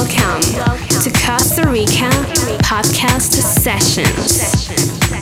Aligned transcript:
Welcome 0.00 0.40
to 1.02 1.10
Costa 1.10 1.68
Rica 1.68 2.08
Podcast 2.62 3.34
Sessions. 3.34 5.19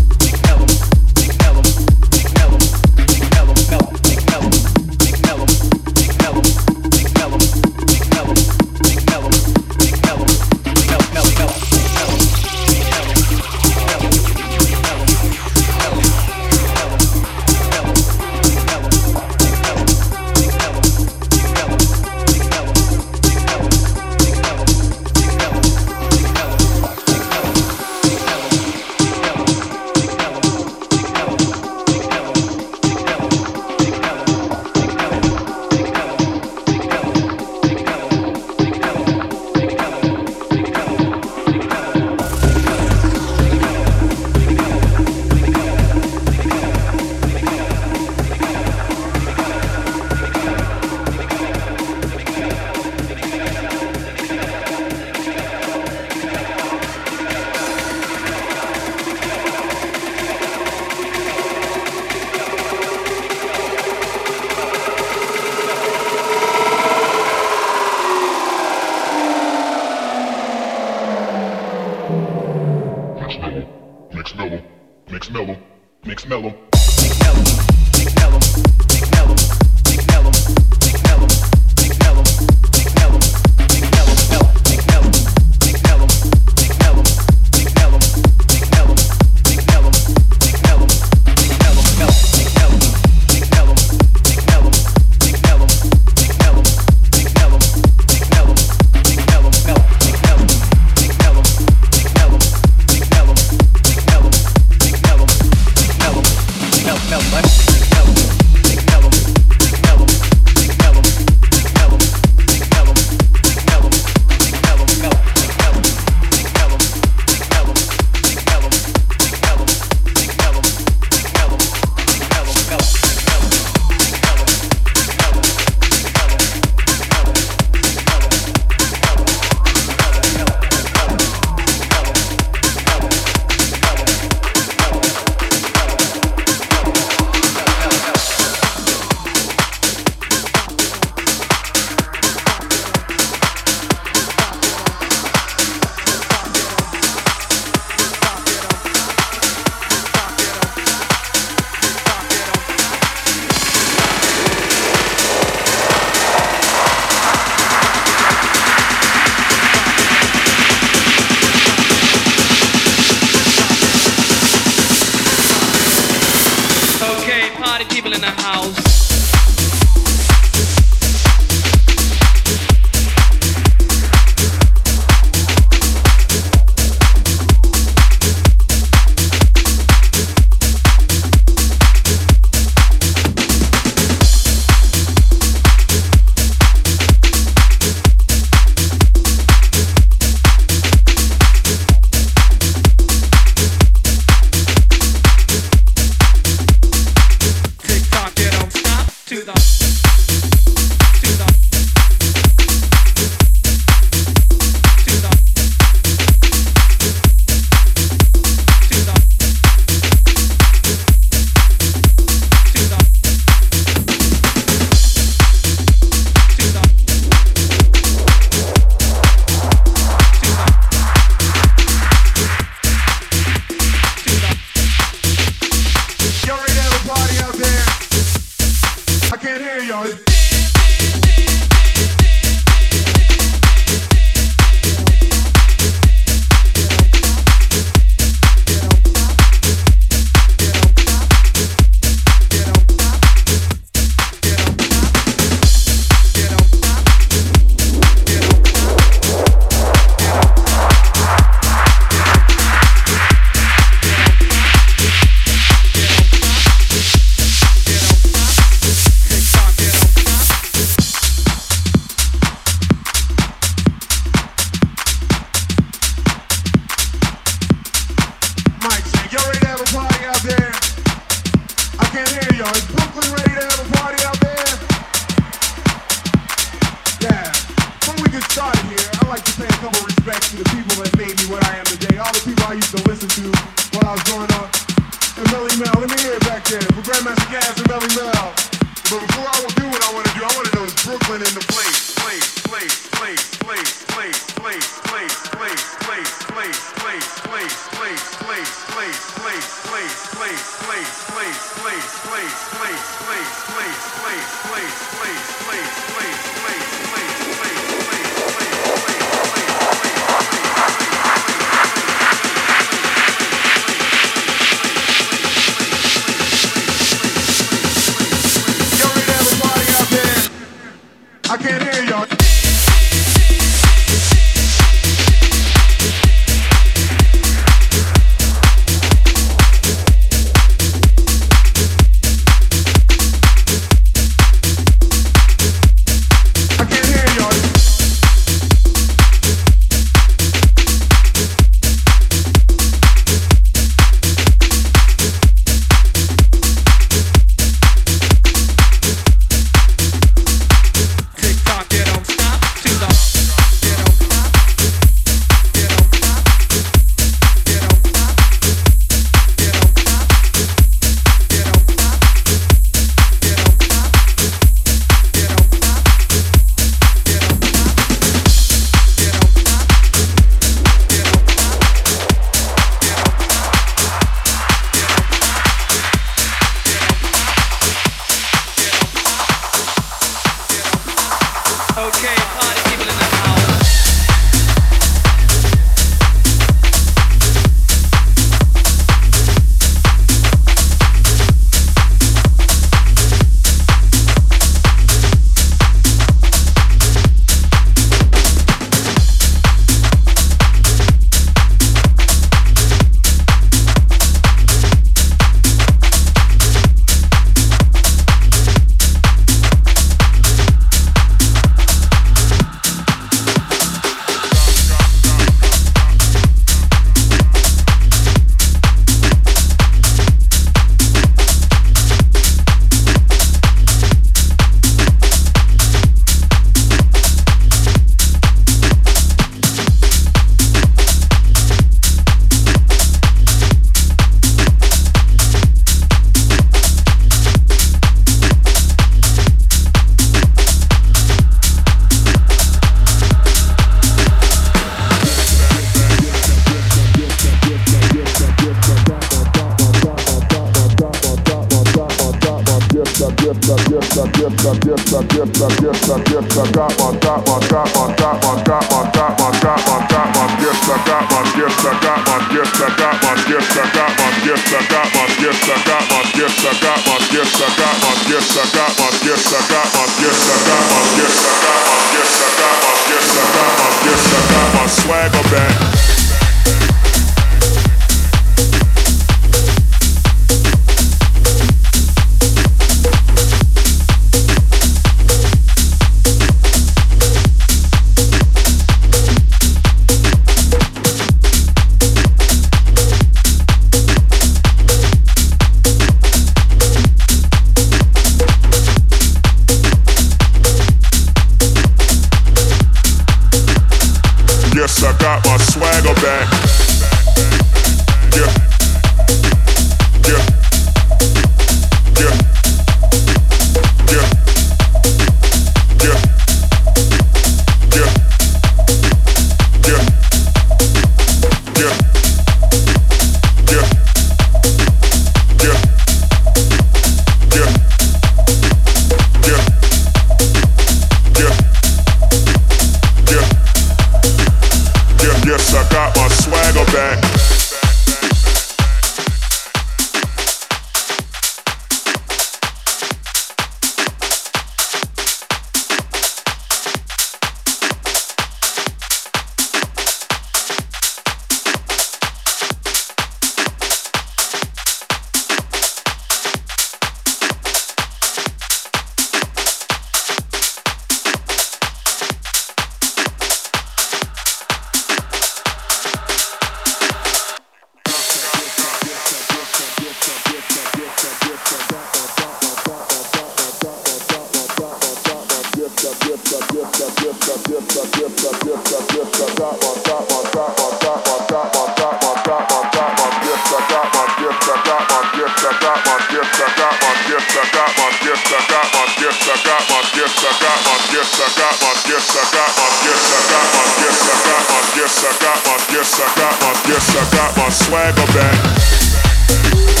yes, 591.21 591.37
I 591.37 591.45
got 591.53 591.77
my 591.81 591.93
yes, 592.09 592.33
I 592.33 592.41
got 592.49 592.71
my 592.77 592.87
yes, 593.05 593.29
I 593.29 593.41
got 593.53 593.67
my 593.77 593.85
yes, 594.01 594.25
I 594.25 594.35
got 594.41 594.61
my 594.69 594.81
yes, 594.97 595.21
I 595.21 595.31
got 595.37 595.59
my 595.65 595.77
yes, 595.93 596.17
I 596.17 596.25
got 596.33 596.55
my 596.61 596.73
yes, 596.89 597.15
I 597.15 597.23
got 597.37 597.51
my 597.57 597.69
swagger 597.69 598.27
back. 598.33 600.00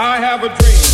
I 0.00 0.20
have 0.20 0.44
a 0.44 0.48
dream. 0.48 0.87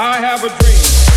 I 0.00 0.20
have 0.20 0.44
a 0.44 0.48
dream. 0.48 1.07